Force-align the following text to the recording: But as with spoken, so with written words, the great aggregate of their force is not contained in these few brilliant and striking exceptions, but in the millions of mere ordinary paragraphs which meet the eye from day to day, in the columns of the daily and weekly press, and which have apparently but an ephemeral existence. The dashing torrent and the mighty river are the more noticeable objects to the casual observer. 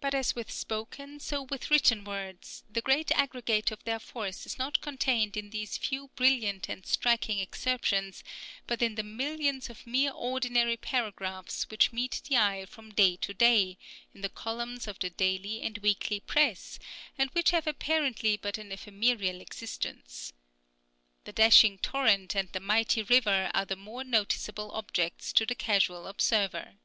But 0.00 0.14
as 0.14 0.34
with 0.34 0.50
spoken, 0.50 1.20
so 1.20 1.42
with 1.42 1.70
written 1.70 2.04
words, 2.04 2.64
the 2.70 2.80
great 2.80 3.12
aggregate 3.12 3.70
of 3.70 3.84
their 3.84 3.98
force 3.98 4.46
is 4.46 4.56
not 4.58 4.80
contained 4.80 5.36
in 5.36 5.50
these 5.50 5.76
few 5.76 6.08
brilliant 6.16 6.70
and 6.70 6.86
striking 6.86 7.38
exceptions, 7.38 8.24
but 8.66 8.80
in 8.80 8.94
the 8.94 9.02
millions 9.02 9.68
of 9.68 9.86
mere 9.86 10.10
ordinary 10.12 10.78
paragraphs 10.78 11.68
which 11.68 11.92
meet 11.92 12.22
the 12.26 12.38
eye 12.38 12.64
from 12.64 12.94
day 12.94 13.16
to 13.18 13.34
day, 13.34 13.76
in 14.14 14.22
the 14.22 14.30
columns 14.30 14.88
of 14.88 14.98
the 15.00 15.10
daily 15.10 15.60
and 15.60 15.76
weekly 15.82 16.18
press, 16.20 16.78
and 17.18 17.28
which 17.32 17.50
have 17.50 17.66
apparently 17.66 18.38
but 18.38 18.56
an 18.56 18.72
ephemeral 18.72 19.42
existence. 19.42 20.32
The 21.24 21.32
dashing 21.34 21.76
torrent 21.80 22.34
and 22.34 22.50
the 22.52 22.58
mighty 22.60 23.02
river 23.02 23.50
are 23.52 23.66
the 23.66 23.76
more 23.76 24.02
noticeable 24.02 24.70
objects 24.72 25.30
to 25.34 25.44
the 25.44 25.54
casual 25.54 26.06
observer. 26.06 26.76